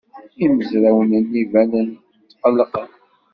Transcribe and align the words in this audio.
Imezrawen-nni 0.45 1.43
banen-d 1.51 2.27
tqellqen. 2.29 2.89